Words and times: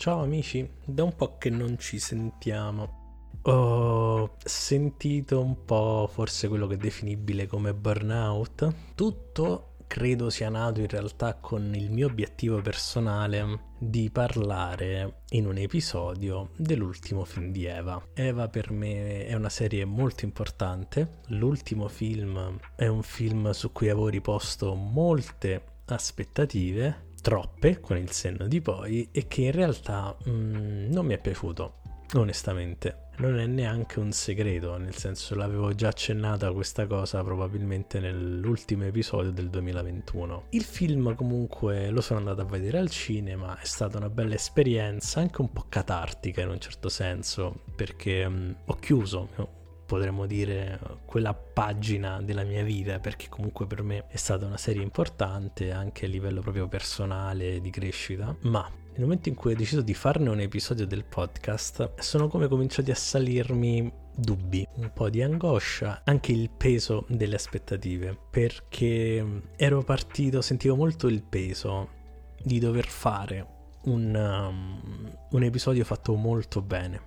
Ciao 0.00 0.22
amici, 0.22 0.66
da 0.82 1.04
un 1.04 1.14
po' 1.14 1.36
che 1.36 1.50
non 1.50 1.78
ci 1.78 1.98
sentiamo. 1.98 3.28
Ho 3.42 4.36
sentito 4.42 5.42
un 5.42 5.66
po' 5.66 6.08
forse 6.10 6.48
quello 6.48 6.66
che 6.66 6.76
è 6.76 6.78
definibile 6.78 7.46
come 7.46 7.74
burnout. 7.74 8.94
Tutto 8.94 9.74
credo 9.86 10.30
sia 10.30 10.48
nato 10.48 10.80
in 10.80 10.88
realtà 10.88 11.34
con 11.34 11.74
il 11.74 11.90
mio 11.90 12.06
obiettivo 12.06 12.62
personale 12.62 13.72
di 13.78 14.08
parlare 14.08 15.24
in 15.32 15.44
un 15.44 15.58
episodio 15.58 16.52
dell'ultimo 16.56 17.26
film 17.26 17.52
di 17.52 17.66
Eva. 17.66 18.02
Eva 18.14 18.48
per 18.48 18.70
me 18.70 19.26
è 19.26 19.34
una 19.34 19.50
serie 19.50 19.84
molto 19.84 20.24
importante. 20.24 21.18
L'ultimo 21.26 21.88
film 21.88 22.58
è 22.74 22.86
un 22.86 23.02
film 23.02 23.50
su 23.50 23.70
cui 23.70 23.90
avevo 23.90 24.08
riposto 24.08 24.74
molte 24.74 25.62
aspettative 25.84 27.08
troppe 27.20 27.80
con 27.80 27.96
il 27.96 28.10
senno 28.10 28.46
di 28.46 28.60
poi 28.60 29.08
e 29.12 29.26
che 29.28 29.42
in 29.42 29.52
realtà 29.52 30.16
mm, 30.28 30.90
non 30.90 31.06
mi 31.06 31.14
è 31.14 31.18
piaciuto 31.18 31.78
onestamente. 32.14 33.08
Non 33.18 33.38
è 33.38 33.46
neanche 33.46 34.00
un 34.00 34.12
segreto 34.12 34.78
nel 34.78 34.94
senso 34.94 35.34
l'avevo 35.34 35.74
già 35.74 35.88
accennata 35.88 36.50
questa 36.52 36.86
cosa 36.86 37.22
probabilmente 37.22 38.00
nell'ultimo 38.00 38.84
episodio 38.84 39.30
del 39.30 39.50
2021 39.50 40.44
il 40.50 40.64
film 40.64 41.14
comunque 41.14 41.90
lo 41.90 42.00
sono 42.00 42.20
andato 42.20 42.40
a 42.40 42.46
vedere 42.46 42.78
al 42.78 42.88
cinema 42.88 43.60
è 43.60 43.66
stata 43.66 43.98
una 43.98 44.08
bella 44.08 44.36
esperienza 44.36 45.20
anche 45.20 45.42
un 45.42 45.52
po' 45.52 45.66
catartica 45.68 46.40
in 46.40 46.48
un 46.48 46.60
certo 46.60 46.88
senso 46.88 47.64
perché 47.76 48.26
mm, 48.26 48.50
ho 48.64 48.74
chiuso 48.76 49.58
potremmo 49.90 50.26
dire 50.26 50.78
quella 51.04 51.34
pagina 51.34 52.22
della 52.22 52.44
mia 52.44 52.62
vita 52.62 53.00
perché 53.00 53.28
comunque 53.28 53.66
per 53.66 53.82
me 53.82 54.06
è 54.06 54.16
stata 54.16 54.46
una 54.46 54.56
serie 54.56 54.84
importante 54.84 55.72
anche 55.72 56.04
a 56.04 56.08
livello 56.08 56.40
proprio 56.42 56.68
personale 56.68 57.60
di 57.60 57.70
crescita. 57.70 58.36
Ma 58.42 58.70
nel 58.92 59.00
momento 59.00 59.28
in 59.28 59.34
cui 59.34 59.52
ho 59.52 59.56
deciso 59.56 59.80
di 59.80 59.92
farne 59.92 60.28
un 60.28 60.38
episodio 60.38 60.86
del 60.86 61.02
podcast 61.02 61.98
sono 61.98 62.28
come 62.28 62.46
cominciati 62.46 62.92
a 62.92 62.94
salirmi 62.94 63.92
dubbi, 64.14 64.64
un 64.76 64.92
po' 64.94 65.10
di 65.10 65.22
angoscia, 65.22 66.02
anche 66.04 66.30
il 66.30 66.50
peso 66.56 67.04
delle 67.08 67.34
aspettative, 67.34 68.16
perché 68.30 69.42
ero 69.56 69.82
partito, 69.82 70.40
sentivo 70.40 70.76
molto 70.76 71.08
il 71.08 71.24
peso 71.24 71.88
di 72.40 72.60
dover 72.60 72.86
fare 72.86 73.58
un, 73.86 74.14
um, 74.14 75.10
un 75.30 75.42
episodio 75.42 75.84
fatto 75.84 76.14
molto 76.14 76.60
bene, 76.60 77.00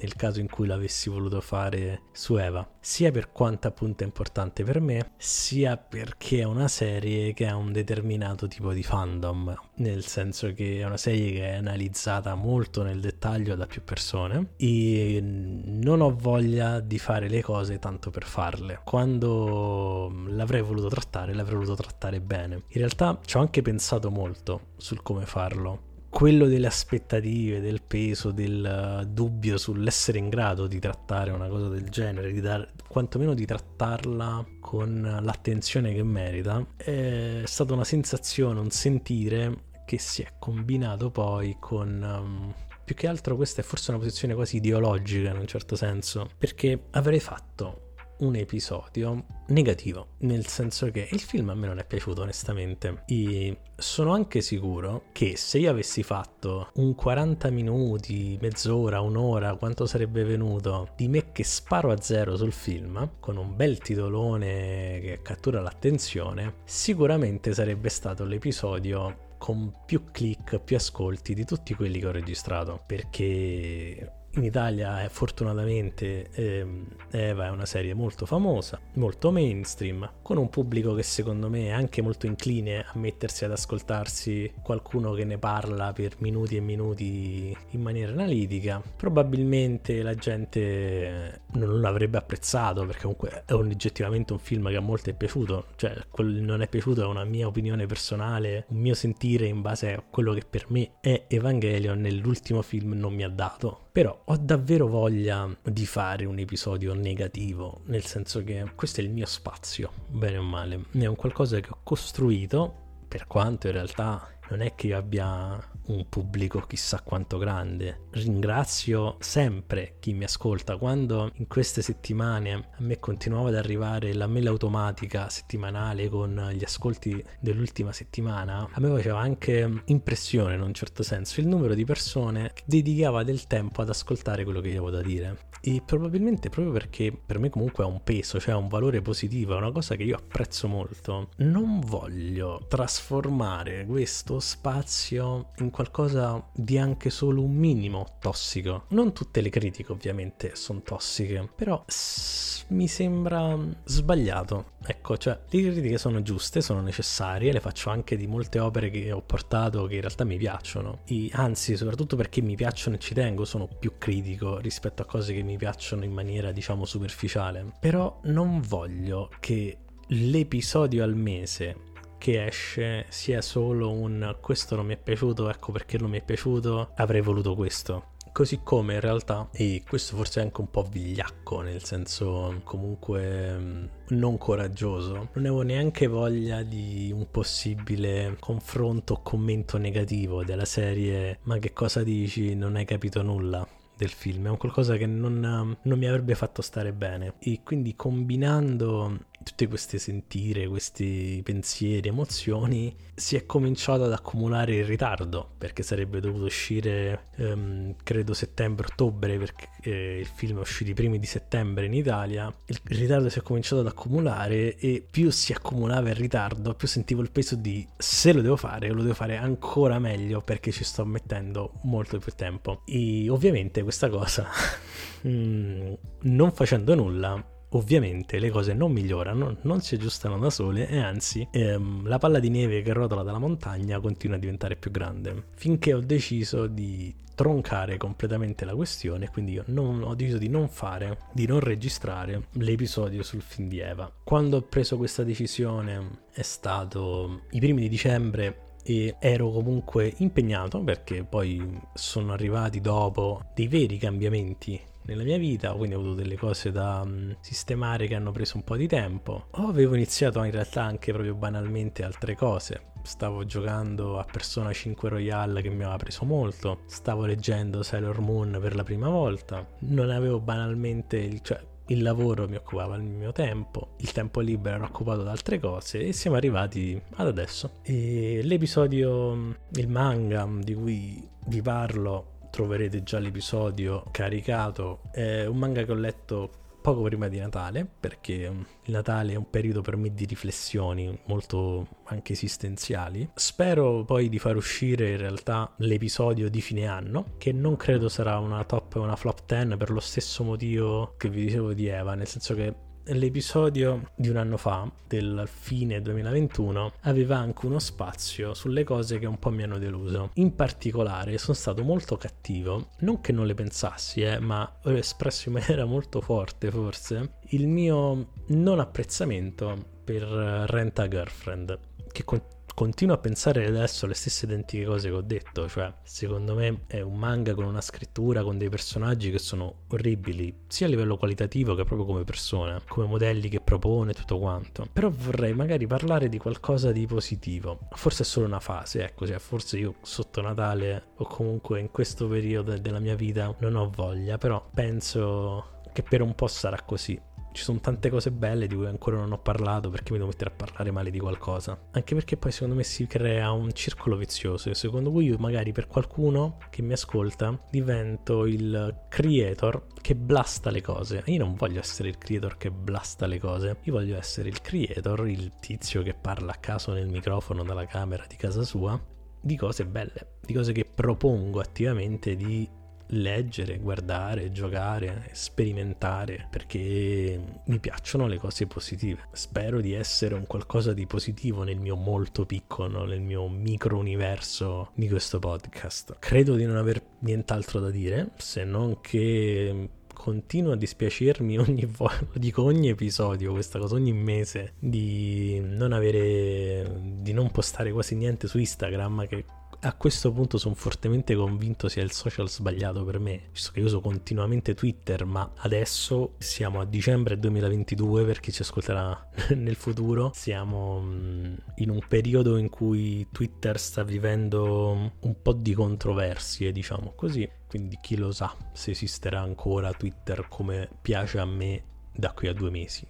nel 0.00 0.14
caso 0.16 0.40
in 0.40 0.48
cui 0.48 0.66
l'avessi 0.66 1.08
voluto 1.08 1.40
fare 1.40 2.02
su 2.12 2.36
Eva, 2.36 2.68
sia 2.80 3.10
per 3.10 3.32
quanto 3.32 3.68
appunto 3.68 4.02
è 4.02 4.06
importante 4.06 4.64
per 4.64 4.80
me, 4.80 5.12
sia 5.16 5.76
perché 5.76 6.40
è 6.40 6.44
una 6.44 6.68
serie 6.68 7.32
che 7.34 7.46
ha 7.46 7.56
un 7.56 7.72
determinato 7.72 8.46
tipo 8.48 8.72
di 8.72 8.82
fandom, 8.82 9.54
nel 9.76 10.04
senso 10.04 10.52
che 10.52 10.80
è 10.80 10.84
una 10.84 10.96
serie 10.96 11.32
che 11.32 11.50
è 11.50 11.54
analizzata 11.56 12.34
molto 12.34 12.82
nel 12.82 13.00
dettaglio 13.00 13.54
da 13.54 13.66
più 13.66 13.82
persone 13.82 14.50
e 14.56 15.20
non 15.22 16.00
ho 16.00 16.14
voglia 16.16 16.80
di 16.80 16.98
fare 16.98 17.28
le 17.28 17.42
cose 17.42 17.78
tanto 17.78 18.10
per 18.10 18.24
farle. 18.24 18.80
Quando 18.84 20.12
l'avrei 20.28 20.62
voluto 20.62 20.88
trattare, 20.88 21.34
l'avrei 21.34 21.56
voluto 21.56 21.74
trattare 21.74 22.20
bene. 22.20 22.54
In 22.68 22.78
realtà 22.78 23.18
ci 23.24 23.36
ho 23.36 23.40
anche 23.40 23.62
pensato 23.62 24.10
molto 24.10 24.68
sul 24.76 25.02
come 25.02 25.26
farlo 25.26 25.87
quello 26.08 26.46
delle 26.46 26.66
aspettative, 26.66 27.60
del 27.60 27.82
peso, 27.82 28.30
del 28.30 29.08
dubbio 29.10 29.58
sull'essere 29.58 30.18
in 30.18 30.28
grado 30.28 30.66
di 30.66 30.78
trattare 30.78 31.30
una 31.30 31.48
cosa 31.48 31.68
del 31.68 31.88
genere, 31.88 32.32
di 32.32 32.40
dar, 32.40 32.66
quantomeno 32.88 33.34
di 33.34 33.44
trattarla 33.44 34.46
con 34.60 35.18
l'attenzione 35.22 35.92
che 35.92 36.02
merita, 36.02 36.64
è 36.76 37.42
stata 37.44 37.74
una 37.74 37.84
sensazione, 37.84 38.60
un 38.60 38.70
sentire 38.70 39.66
che 39.84 39.98
si 39.98 40.22
è 40.22 40.34
combinato 40.38 41.10
poi 41.10 41.56
con... 41.58 42.02
Um, 42.02 42.54
più 42.88 42.96
che 42.96 43.06
altro 43.06 43.36
questa 43.36 43.60
è 43.60 43.64
forse 43.64 43.90
una 43.90 44.00
posizione 44.00 44.34
quasi 44.34 44.56
ideologica 44.56 45.28
in 45.28 45.36
un 45.36 45.46
certo 45.46 45.76
senso, 45.76 46.30
perché 46.38 46.84
avrei 46.92 47.20
fatto 47.20 47.87
un 48.18 48.34
episodio 48.36 49.24
negativo, 49.48 50.08
nel 50.18 50.46
senso 50.46 50.90
che 50.90 51.08
il 51.10 51.20
film 51.20 51.50
a 51.50 51.54
me 51.54 51.66
non 51.66 51.78
è 51.78 51.84
piaciuto 51.84 52.22
onestamente. 52.22 53.02
E 53.06 53.58
sono 53.76 54.12
anche 54.12 54.40
sicuro 54.40 55.04
che 55.12 55.36
se 55.36 55.58
io 55.58 55.70
avessi 55.70 56.02
fatto 56.02 56.70
un 56.74 56.94
40 56.94 57.50
minuti, 57.50 58.38
mezz'ora, 58.40 59.00
un'ora, 59.00 59.56
quanto 59.56 59.86
sarebbe 59.86 60.24
venuto 60.24 60.90
di 60.96 61.08
me 61.08 61.32
che 61.32 61.44
sparo 61.44 61.90
a 61.90 62.00
zero 62.00 62.36
sul 62.36 62.52
film 62.52 63.12
con 63.20 63.36
un 63.36 63.54
bel 63.56 63.78
titolone 63.78 65.00
che 65.00 65.20
cattura 65.22 65.60
l'attenzione, 65.60 66.56
sicuramente 66.64 67.54
sarebbe 67.54 67.88
stato 67.88 68.24
l'episodio 68.24 69.26
con 69.38 69.72
più 69.86 70.04
click, 70.10 70.58
più 70.58 70.76
ascolti 70.76 71.32
di 71.32 71.44
tutti 71.44 71.74
quelli 71.74 72.00
che 72.00 72.06
ho 72.06 72.12
registrato. 72.12 72.82
Perché 72.84 74.17
in 74.38 74.44
Italia 74.44 75.02
eh, 75.02 75.08
fortunatamente 75.08 76.30
ehm, 76.32 76.86
Eva 77.10 77.46
è 77.46 77.50
una 77.50 77.66
serie 77.66 77.94
molto 77.94 78.24
famosa, 78.24 78.80
molto 78.94 79.30
mainstream, 79.30 80.08
con 80.22 80.36
un 80.36 80.48
pubblico 80.48 80.94
che 80.94 81.02
secondo 81.02 81.48
me 81.48 81.66
è 81.66 81.70
anche 81.70 82.00
molto 82.02 82.26
incline 82.26 82.84
a 82.84 82.92
mettersi 82.94 83.44
ad 83.44 83.52
ascoltarsi 83.52 84.52
qualcuno 84.62 85.12
che 85.12 85.24
ne 85.24 85.38
parla 85.38 85.92
per 85.92 86.14
minuti 86.18 86.56
e 86.56 86.60
minuti 86.60 87.56
in 87.70 87.82
maniera 87.82 88.12
analitica. 88.12 88.80
Probabilmente 88.96 90.02
la 90.02 90.14
gente 90.14 91.42
non 91.52 91.80
l'avrebbe 91.80 92.18
apprezzato 92.18 92.86
perché 92.86 93.02
comunque 93.02 93.42
è 93.44 93.52
oggettivamente 93.52 94.32
un 94.32 94.38
film 94.38 94.68
che 94.68 94.76
a 94.76 94.80
molti 94.80 95.10
è 95.10 95.14
piaciuto, 95.14 95.66
cioè 95.76 95.96
quello 96.10 96.40
non 96.44 96.62
è 96.62 96.68
piaciuto 96.68 97.02
è 97.02 97.06
una 97.06 97.24
mia 97.24 97.46
opinione 97.46 97.86
personale, 97.86 98.66
un 98.68 98.78
mio 98.78 98.94
sentire 98.94 99.46
in 99.46 99.60
base 99.60 99.92
a 99.92 100.02
quello 100.08 100.32
che 100.32 100.42
per 100.48 100.66
me 100.68 100.92
è 101.00 101.24
Evangelion 101.26 102.00
nell'ultimo 102.00 102.62
film 102.62 102.92
non 102.92 103.12
mi 103.14 103.24
ha 103.24 103.28
dato 103.28 103.87
però 103.98 104.16
ho 104.26 104.36
davvero 104.36 104.86
voglia 104.86 105.52
di 105.60 105.84
fare 105.84 106.24
un 106.24 106.38
episodio 106.38 106.94
negativo, 106.94 107.80
nel 107.86 108.04
senso 108.04 108.44
che 108.44 108.64
questo 108.76 109.00
è 109.00 109.02
il 109.02 109.10
mio 109.10 109.26
spazio, 109.26 109.90
bene 110.06 110.36
o 110.36 110.42
male. 110.42 110.84
È 110.92 111.06
un 111.06 111.16
qualcosa 111.16 111.58
che 111.58 111.68
ho 111.68 111.80
costruito, 111.82 113.00
per 113.08 113.26
quanto 113.26 113.66
in 113.66 113.72
realtà 113.72 114.37
non 114.50 114.60
è 114.60 114.74
che 114.74 114.88
io 114.88 114.96
abbia 114.96 115.76
un 115.88 116.06
pubblico 116.08 116.60
chissà 116.60 117.00
quanto 117.02 117.38
grande. 117.38 118.06
Ringrazio 118.10 119.16
sempre 119.20 119.96
chi 120.00 120.12
mi 120.12 120.24
ascolta. 120.24 120.76
Quando 120.76 121.30
in 121.36 121.46
queste 121.46 121.82
settimane 121.82 122.52
a 122.52 122.64
me 122.78 122.98
continuava 122.98 123.48
ad 123.48 123.56
arrivare 123.56 124.12
la 124.14 124.26
mail 124.26 124.48
automatica 124.48 125.28
settimanale 125.28 126.08
con 126.08 126.50
gli 126.52 126.64
ascolti 126.64 127.22
dell'ultima 127.40 127.92
settimana, 127.92 128.68
a 128.70 128.80
me 128.80 128.88
faceva 128.88 129.18
anche 129.18 129.82
impressione 129.86 130.54
in 130.54 130.60
un 130.60 130.74
certo 130.74 131.02
senso 131.02 131.40
il 131.40 131.46
numero 131.46 131.74
di 131.74 131.84
persone 131.84 132.50
che 132.54 132.62
dedicava 132.66 133.22
del 133.22 133.46
tempo 133.46 133.82
ad 133.82 133.88
ascoltare 133.88 134.44
quello 134.44 134.60
che 134.60 134.68
io 134.68 134.82
avevo 134.82 134.90
da 134.90 135.02
dire. 135.02 135.46
E 135.60 135.82
probabilmente 135.84 136.50
proprio 136.50 136.72
perché 136.72 137.12
per 137.12 137.38
me 137.38 137.50
comunque 137.50 137.82
ha 137.82 137.86
un 137.86 138.02
peso, 138.04 138.38
cioè 138.38 138.54
un 138.54 138.68
valore 138.68 139.02
positivo, 139.02 139.54
è 139.54 139.56
una 139.56 139.72
cosa 139.72 139.96
che 139.96 140.04
io 140.04 140.16
apprezzo 140.16 140.68
molto. 140.68 141.30
Non 141.38 141.80
voglio 141.80 142.64
trasformare 142.68 143.84
questo 143.86 144.37
spazio 144.40 145.50
in 145.58 145.70
qualcosa 145.70 146.42
di 146.52 146.78
anche 146.78 147.10
solo 147.10 147.42
un 147.42 147.54
minimo 147.54 148.16
tossico. 148.20 148.84
Non 148.88 149.12
tutte 149.12 149.40
le 149.40 149.50
critiche 149.50 149.92
ovviamente 149.92 150.54
sono 150.54 150.80
tossiche, 150.82 151.48
però 151.54 151.82
s- 151.86 152.64
mi 152.68 152.88
sembra 152.88 153.56
sbagliato. 153.84 154.72
Ecco, 154.84 155.16
cioè 155.16 155.38
le 155.48 155.62
critiche 155.62 155.98
sono 155.98 156.22
giuste, 156.22 156.60
sono 156.60 156.80
necessarie, 156.80 157.52
le 157.52 157.60
faccio 157.60 157.90
anche 157.90 158.16
di 158.16 158.26
molte 158.26 158.58
opere 158.58 158.90
che 158.90 159.12
ho 159.12 159.22
portato 159.22 159.86
che 159.86 159.96
in 159.96 160.00
realtà 160.00 160.24
mi 160.24 160.36
piacciono. 160.36 161.00
E, 161.06 161.30
anzi, 161.32 161.76
soprattutto 161.76 162.16
perché 162.16 162.40
mi 162.40 162.56
piacciono 162.56 162.96
e 162.96 162.98
ci 162.98 163.14
tengo, 163.14 163.44
sono 163.44 163.66
più 163.66 163.92
critico 163.98 164.58
rispetto 164.58 165.02
a 165.02 165.06
cose 165.06 165.34
che 165.34 165.42
mi 165.42 165.56
piacciono 165.56 166.04
in 166.04 166.12
maniera 166.12 166.52
diciamo 166.52 166.84
superficiale. 166.84 167.72
Però 167.80 168.20
non 168.24 168.60
voglio 168.60 169.30
che 169.40 169.78
l'episodio 170.08 171.04
al 171.04 171.14
mese 171.14 171.76
che 172.18 172.44
esce 172.46 173.06
sia 173.08 173.40
solo 173.40 173.90
un 173.90 174.36
questo 174.40 174.76
non 174.76 174.86
mi 174.86 174.94
è 174.94 174.98
piaciuto, 174.98 175.48
ecco 175.48 175.72
perché 175.72 175.98
non 175.98 176.10
mi 176.10 176.18
è 176.18 176.24
piaciuto, 176.24 176.90
avrei 176.96 177.20
voluto 177.20 177.54
questo. 177.54 178.16
Così 178.32 178.60
come 178.62 178.94
in 178.94 179.00
realtà, 179.00 179.48
e 179.52 179.82
questo 179.88 180.14
forse 180.14 180.40
è 180.40 180.44
anche 180.44 180.60
un 180.60 180.70
po' 180.70 180.84
vigliacco, 180.84 181.60
nel 181.60 181.82
senso 181.82 182.60
comunque 182.62 183.58
mm, 183.58 183.84
non 184.10 184.38
coraggioso, 184.38 185.12
non 185.14 185.28
avevo 185.34 185.62
neanche 185.62 186.06
voglia 186.06 186.62
di 186.62 187.10
un 187.12 187.28
possibile 187.30 188.36
confronto 188.38 189.14
o 189.14 189.22
commento 189.22 189.76
negativo 189.78 190.44
della 190.44 190.66
serie. 190.66 191.40
Ma 191.44 191.58
che 191.58 191.72
cosa 191.72 192.02
dici, 192.04 192.54
non 192.54 192.76
hai 192.76 192.84
capito 192.84 193.22
nulla 193.22 193.66
del 193.96 194.10
film, 194.10 194.46
è 194.46 194.50
un 194.50 194.56
qualcosa 194.56 194.96
che 194.96 195.06
non, 195.06 195.40
non 195.82 195.98
mi 195.98 196.06
avrebbe 196.06 196.36
fatto 196.36 196.62
stare 196.62 196.92
bene. 196.92 197.34
E 197.40 197.62
quindi 197.64 197.96
combinando 197.96 199.26
tutte 199.48 199.66
queste 199.66 199.98
sentire, 199.98 200.68
questi 200.68 201.40
pensieri, 201.42 202.08
emozioni, 202.08 202.94
si 203.14 203.34
è 203.34 203.46
cominciato 203.46 204.04
ad 204.04 204.12
accumulare 204.12 204.76
in 204.76 204.86
ritardo, 204.86 205.52
perché 205.56 205.82
sarebbe 205.82 206.20
dovuto 206.20 206.44
uscire, 206.44 207.24
um, 207.36 207.94
credo, 208.02 208.34
settembre-ottobre, 208.34 209.38
perché 209.38 209.68
eh, 209.82 210.18
il 210.20 210.26
film 210.26 210.58
è 210.58 210.60
uscito 210.60 210.90
i 210.90 210.94
primi 210.94 211.18
di 211.18 211.26
settembre 211.26 211.86
in 211.86 211.94
Italia. 211.94 212.52
Il 212.66 212.78
ritardo 212.84 213.28
si 213.30 213.38
è 213.38 213.42
cominciato 213.42 213.80
ad 213.80 213.86
accumulare 213.86 214.76
e 214.76 215.04
più 215.10 215.30
si 215.30 215.52
accumulava 215.52 216.10
il 216.10 216.16
ritardo, 216.16 216.74
più 216.74 216.86
sentivo 216.86 217.22
il 217.22 217.30
peso 217.30 217.56
di 217.56 217.86
se 217.96 218.32
lo 218.32 218.42
devo 218.42 218.56
fare, 218.56 218.90
lo 218.90 219.02
devo 219.02 219.14
fare 219.14 219.36
ancora 219.36 219.98
meglio 219.98 220.42
perché 220.42 220.70
ci 220.70 220.84
sto 220.84 221.04
mettendo 221.06 221.72
molto 221.84 222.18
più 222.18 222.32
tempo. 222.32 222.82
E 222.84 223.28
ovviamente 223.30 223.82
questa 223.82 224.10
cosa, 224.10 224.46
mm, 225.26 225.92
non 226.22 226.52
facendo 226.52 226.94
nulla, 226.94 227.56
ovviamente 227.70 228.38
le 228.38 228.50
cose 228.50 228.72
non 228.72 228.92
migliorano, 228.92 229.56
non 229.62 229.80
si 229.80 229.94
aggiustano 229.94 230.38
da 230.38 230.50
sole 230.50 230.88
e 230.88 230.98
anzi 230.98 231.46
ehm, 231.50 232.06
la 232.06 232.18
palla 232.18 232.38
di 232.38 232.50
neve 232.50 232.82
che 232.82 232.92
rotola 232.92 233.22
dalla 233.22 233.38
montagna 233.38 234.00
continua 234.00 234.36
a 234.36 234.40
diventare 234.40 234.76
più 234.76 234.90
grande. 234.90 235.44
Finché 235.54 235.92
ho 235.92 236.00
deciso 236.00 236.66
di 236.66 237.14
troncare 237.34 237.98
completamente 237.98 238.64
la 238.64 238.74
questione, 238.74 239.28
quindi 239.28 239.52
io 239.52 239.62
non, 239.66 240.02
ho 240.02 240.16
deciso 240.16 240.38
di 240.38 240.48
non 240.48 240.68
fare, 240.68 241.18
di 241.32 241.46
non 241.46 241.60
registrare 241.60 242.48
l'episodio 242.54 243.22
sul 243.22 243.42
film 243.42 243.68
di 243.68 243.78
Eva. 243.78 244.10
Quando 244.24 244.56
ho 244.56 244.62
preso 244.62 244.96
questa 244.96 245.22
decisione 245.22 246.22
è 246.32 246.42
stato 246.42 247.42
i 247.50 247.60
primi 247.60 247.82
di 247.82 247.88
dicembre 247.88 248.66
e 248.82 249.14
ero 249.20 249.50
comunque 249.50 250.14
impegnato 250.16 250.80
perché 250.80 251.22
poi 251.22 251.78
sono 251.94 252.32
arrivati 252.32 252.80
dopo 252.80 253.42
dei 253.54 253.68
veri 253.68 253.98
cambiamenti 253.98 254.80
nella 255.08 255.22
mia 255.22 255.38
vita, 255.38 255.72
quindi 255.72 255.94
ho 255.94 255.98
avuto 255.98 256.14
delle 256.14 256.36
cose 256.36 256.70
da 256.70 257.00
um, 257.02 257.34
sistemare 257.40 258.06
che 258.06 258.14
hanno 258.14 258.30
preso 258.30 258.56
un 258.56 258.64
po' 258.64 258.76
di 258.76 258.86
tempo. 258.86 259.46
O 259.52 259.66
avevo 259.66 259.94
iniziato 259.94 260.42
in 260.44 260.50
realtà 260.50 260.82
anche 260.82 261.12
proprio 261.12 261.34
banalmente 261.34 262.04
altre 262.04 262.36
cose. 262.36 262.92
Stavo 263.02 263.46
giocando 263.46 264.18
a 264.18 264.24
Persona 264.30 264.70
5 264.70 265.08
Royale 265.08 265.62
che 265.62 265.70
mi 265.70 265.82
aveva 265.82 265.96
preso 265.96 266.26
molto, 266.26 266.80
stavo 266.86 267.24
leggendo 267.24 267.82
Sailor 267.82 268.20
Moon 268.20 268.58
per 268.60 268.74
la 268.74 268.84
prima 268.84 269.08
volta, 269.08 269.66
non 269.80 270.10
avevo 270.10 270.40
banalmente 270.40 271.16
il, 271.16 271.40
cioè, 271.40 271.58
il 271.86 272.02
lavoro 272.02 272.46
mi 272.46 272.56
occupava 272.56 272.96
il 272.96 273.02
mio 273.02 273.32
tempo, 273.32 273.94
il 273.98 274.12
tempo 274.12 274.40
libero 274.40 274.76
era 274.76 274.84
occupato 274.84 275.22
da 275.22 275.30
altre 275.30 275.58
cose 275.58 276.00
e 276.00 276.12
siamo 276.12 276.36
arrivati 276.36 277.00
ad 277.14 277.28
adesso. 277.28 277.78
E 277.82 278.40
l'episodio, 278.42 279.56
il 279.70 279.88
manga 279.88 280.46
di 280.60 280.74
cui 280.74 281.26
vi 281.46 281.62
parlo 281.62 282.36
troverete 282.58 283.04
già 283.04 283.20
l'episodio 283.20 284.02
caricato. 284.10 285.02
È 285.12 285.44
un 285.44 285.58
manga 285.58 285.84
che 285.84 285.92
ho 285.92 285.94
letto 285.94 286.50
poco 286.82 287.02
prima 287.02 287.28
di 287.28 287.38
Natale, 287.38 287.86
perché 287.86 288.32
il 288.32 288.92
Natale 288.92 289.34
è 289.34 289.36
un 289.36 289.48
periodo 289.48 289.80
per 289.80 289.94
me 289.94 290.12
di 290.12 290.24
riflessioni 290.24 291.16
molto 291.26 291.86
anche 292.06 292.32
esistenziali. 292.32 293.30
Spero 293.34 294.02
poi 294.04 294.28
di 294.28 294.40
far 294.40 294.56
uscire 294.56 295.10
in 295.12 295.18
realtà 295.18 295.72
l'episodio 295.76 296.50
di 296.50 296.60
fine 296.60 296.86
anno, 296.88 297.34
che 297.38 297.52
non 297.52 297.76
credo 297.76 298.08
sarà 298.08 298.38
una 298.38 298.64
top 298.64 298.96
o 298.96 299.02
una 299.02 299.14
flop 299.14 299.44
10 299.46 299.76
per 299.76 299.90
lo 299.90 300.00
stesso 300.00 300.42
motivo 300.42 301.14
che 301.16 301.28
vi 301.28 301.44
dicevo 301.44 301.72
di 301.72 301.86
Eva, 301.86 302.14
nel 302.14 302.26
senso 302.26 302.56
che 302.56 302.74
l'episodio 303.08 304.10
di 304.14 304.28
un 304.28 304.36
anno 304.36 304.56
fa, 304.56 304.90
del 305.06 305.48
fine 305.50 306.00
2021, 306.00 306.92
aveva 307.02 307.36
anche 307.36 307.66
uno 307.66 307.78
spazio 307.78 308.54
sulle 308.54 308.84
cose 308.84 309.18
che 309.18 309.26
un 309.26 309.38
po' 309.38 309.50
mi 309.50 309.62
hanno 309.62 309.78
deluso. 309.78 310.30
In 310.34 310.54
particolare 310.54 311.38
sono 311.38 311.56
stato 311.56 311.82
molto 311.82 312.16
cattivo, 312.16 312.88
non 313.00 313.20
che 313.20 313.32
non 313.32 313.46
le 313.46 313.54
pensassi, 313.54 314.20
eh, 314.20 314.38
ma 314.38 314.70
ho 314.84 314.90
espresso 314.90 315.48
in 315.48 315.54
maniera 315.54 315.84
molto 315.84 316.20
forte 316.20 316.70
forse, 316.70 317.38
il 317.50 317.66
mio 317.68 318.32
non 318.48 318.80
apprezzamento 318.80 319.96
per 320.04 320.22
Rent 320.22 320.98
a 320.98 321.08
Girlfriend, 321.08 321.78
che 322.12 322.24
con- 322.24 322.42
continuo 322.78 323.16
a 323.16 323.18
pensare 323.18 323.66
adesso 323.66 324.06
le 324.06 324.14
stesse 324.14 324.44
identiche 324.44 324.84
cose 324.84 325.08
che 325.08 325.14
ho 325.16 325.20
detto, 325.20 325.68
cioè 325.68 325.92
secondo 326.04 326.54
me 326.54 326.82
è 326.86 327.00
un 327.00 327.16
manga 327.16 327.52
con 327.52 327.64
una 327.64 327.80
scrittura, 327.80 328.44
con 328.44 328.56
dei 328.56 328.68
personaggi 328.68 329.32
che 329.32 329.40
sono 329.40 329.78
orribili, 329.88 330.60
sia 330.68 330.86
a 330.86 330.88
livello 330.88 331.16
qualitativo 331.16 331.74
che 331.74 331.82
proprio 331.82 332.06
come 332.06 332.22
persona, 332.22 332.80
come 332.86 333.08
modelli 333.08 333.48
che 333.48 333.60
propone, 333.60 334.12
tutto 334.12 334.38
quanto. 334.38 334.86
Però 334.92 335.10
vorrei 335.10 335.54
magari 335.54 335.88
parlare 335.88 336.28
di 336.28 336.38
qualcosa 336.38 336.92
di 336.92 337.04
positivo. 337.04 337.80
Forse 337.94 338.22
è 338.22 338.24
solo 338.24 338.46
una 338.46 338.60
fase, 338.60 339.02
ecco, 339.02 339.26
cioè 339.26 339.40
forse 339.40 339.76
io 339.76 339.96
sotto 340.02 340.40
Natale 340.40 341.06
o 341.16 341.26
comunque 341.26 341.80
in 341.80 341.90
questo 341.90 342.28
periodo 342.28 342.78
della 342.78 343.00
mia 343.00 343.16
vita 343.16 343.52
non 343.58 343.74
ho 343.74 343.90
voglia, 343.92 344.38
però 344.38 344.64
penso 344.72 345.80
che 345.92 346.04
per 346.04 346.22
un 346.22 346.32
po' 346.36 346.46
sarà 346.46 346.80
così 346.82 347.20
ci 347.52 347.62
sono 347.62 347.80
tante 347.80 348.10
cose 348.10 348.30
belle 348.30 348.66
di 348.66 348.74
cui 348.74 348.86
ancora 348.86 349.16
non 349.16 349.32
ho 349.32 349.38
parlato 349.38 349.90
perché 349.90 350.12
mi 350.12 350.18
devo 350.18 350.30
mettere 350.30 350.50
a 350.50 350.54
parlare 350.54 350.90
male 350.90 351.10
di 351.10 351.18
qualcosa. 351.18 351.78
Anche 351.92 352.14
perché 352.14 352.36
poi 352.36 352.52
secondo 352.52 352.74
me 352.74 352.82
si 352.82 353.06
crea 353.06 353.50
un 353.50 353.72
circolo 353.72 354.16
vizioso 354.16 354.70
e 354.70 354.74
secondo 354.74 355.10
cui 355.10 355.26
io 355.26 355.36
magari 355.38 355.72
per 355.72 355.86
qualcuno 355.86 356.58
che 356.70 356.82
mi 356.82 356.92
ascolta 356.92 357.58
divento 357.70 358.46
il 358.46 359.06
creator 359.08 359.86
che 360.00 360.14
blasta 360.14 360.70
le 360.70 360.82
cose. 360.82 361.22
Io 361.26 361.38
non 361.38 361.54
voglio 361.54 361.80
essere 361.80 362.08
il 362.08 362.18
creator 362.18 362.56
che 362.56 362.70
blasta 362.70 363.26
le 363.26 363.38
cose, 363.38 363.76
io 363.82 363.92
voglio 363.92 364.16
essere 364.16 364.48
il 364.48 364.60
creator, 364.60 365.28
il 365.28 365.52
tizio 365.60 366.02
che 366.02 366.14
parla 366.14 366.52
a 366.52 366.56
caso 366.56 366.92
nel 366.92 367.08
microfono 367.08 367.62
dalla 367.64 367.86
camera 367.86 368.24
di 368.28 368.36
casa 368.36 368.62
sua 368.62 369.16
di 369.40 369.56
cose 369.56 369.86
belle, 369.86 370.36
di 370.40 370.52
cose 370.52 370.72
che 370.72 370.84
propongo 370.84 371.60
attivamente 371.60 372.36
di 372.36 372.68
leggere, 373.08 373.78
guardare, 373.78 374.50
giocare, 374.50 375.30
sperimentare, 375.32 376.46
perché 376.50 377.40
mi 377.64 377.78
piacciono 377.78 378.26
le 378.26 378.38
cose 378.38 378.66
positive. 378.66 379.28
Spero 379.32 379.80
di 379.80 379.92
essere 379.92 380.34
un 380.34 380.46
qualcosa 380.46 380.92
di 380.92 381.06
positivo 381.06 381.62
nel 381.62 381.78
mio 381.78 381.96
molto 381.96 382.44
piccolo, 382.44 383.04
nel 383.04 383.20
mio 383.20 383.48
micro 383.48 383.98
universo 383.98 384.90
di 384.94 385.08
questo 385.08 385.38
podcast. 385.38 386.16
Credo 386.18 386.54
di 386.54 386.64
non 386.64 386.76
aver 386.76 387.02
nient'altro 387.20 387.80
da 387.80 387.90
dire, 387.90 388.30
se 388.36 388.64
non 388.64 389.00
che 389.00 389.90
continua 390.18 390.72
a 390.74 390.76
dispiacermi 390.76 391.56
ogni 391.58 391.86
volta, 391.86 392.38
dico 392.38 392.62
ogni 392.62 392.88
episodio, 392.88 393.52
questa 393.52 393.78
cosa 393.78 393.94
ogni 393.94 394.12
mese, 394.12 394.74
di 394.78 395.60
non 395.62 395.92
avere, 395.92 397.00
di 397.20 397.32
non 397.32 397.50
postare 397.50 397.92
quasi 397.92 398.16
niente 398.16 398.48
su 398.48 398.58
Instagram, 398.58 399.26
che 399.26 399.44
a 399.80 399.94
questo 399.94 400.32
punto 400.32 400.58
sono 400.58 400.74
fortemente 400.74 401.36
convinto 401.36 401.88
sia 401.88 402.02
il 402.02 402.10
social 402.10 402.48
sbagliato 402.48 403.04
per 403.04 403.20
me, 403.20 403.48
visto 403.52 403.70
che 403.72 403.78
io 403.78 403.86
uso 403.86 404.00
continuamente 404.00 404.74
Twitter, 404.74 405.24
ma 405.24 405.52
adesso 405.58 406.34
siamo 406.38 406.80
a 406.80 406.84
dicembre 406.84 407.38
2022 407.38 408.24
per 408.24 408.40
chi 408.40 408.50
ci 408.50 408.62
ascolterà 408.62 409.30
nel 409.54 409.76
futuro, 409.76 410.32
siamo 410.34 411.00
mm, 411.00 411.54
in 411.76 411.90
un 411.90 412.00
periodo 412.08 412.56
in 412.56 412.68
cui 412.68 413.28
Twitter 413.30 413.78
sta 413.78 414.02
vivendo 414.02 415.12
un 415.20 415.42
po' 415.42 415.52
di 415.52 415.74
controversie, 415.74 416.72
diciamo 416.72 417.12
così, 417.14 417.48
quindi 417.68 417.98
chi 418.02 418.16
lo 418.16 418.32
sa 418.32 418.52
se 418.72 418.90
esisterà 418.90 419.40
ancora 419.40 419.92
Twitter 419.92 420.48
come 420.48 420.88
piace 421.00 421.38
a 421.38 421.44
me 421.44 421.84
da 422.12 422.32
qui 422.32 422.48
a 422.48 422.52
due 422.52 422.70
mesi, 422.70 423.06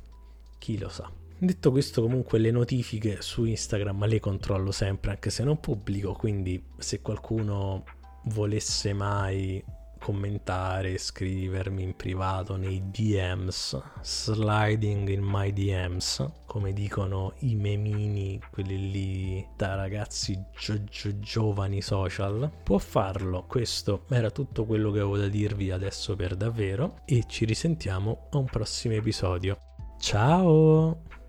chi 0.59 0.77
lo 0.77 0.91
sa. 0.91 1.18
Detto 1.41 1.71
questo, 1.71 2.03
comunque 2.03 2.39
le 2.39 2.51
notifiche 2.51 3.23
su 3.23 3.45
Instagram 3.45 4.07
le 4.07 4.19
controllo 4.19 4.73
sempre, 4.73 5.13
anche 5.13 5.31
se 5.31 5.45
non 5.45 5.61
pubblico, 5.61 6.13
quindi 6.13 6.61
se 6.79 7.01
qualcuno 7.01 7.85
volesse 8.25 8.93
mai 8.93 9.63
commentare, 9.99 10.97
scrivermi 10.97 11.83
in 11.83 11.95
privato 11.95 12.57
nei 12.57 12.91
DMs, 12.91 13.81
sliding 14.01 15.09
in 15.09 15.23
my 15.23 15.53
DMs, 15.53 16.25
come 16.47 16.73
dicono 16.73 17.35
i 17.41 17.55
memini, 17.55 18.41
quelli 18.51 18.91
lì 18.91 19.47
da 19.57 19.75
ragazzi 19.75 20.41
gio- 20.59 20.83
gio- 20.85 21.19
giovani 21.19 21.83
social, 21.83 22.51
può 22.63 22.79
farlo. 22.79 23.45
Questo 23.47 24.05
era 24.09 24.31
tutto 24.31 24.65
quello 24.65 24.91
che 24.91 24.99
avevo 24.99 25.19
da 25.19 25.29
dirvi 25.29 25.71
adesso 25.71 26.17
per 26.17 26.37
davvero 26.37 27.01
e 27.05 27.25
ci 27.29 27.45
risentiamo 27.45 28.29
a 28.31 28.39
un 28.39 28.47
prossimo 28.47 28.95
episodio. 28.95 29.59
Ciao! 30.01 31.28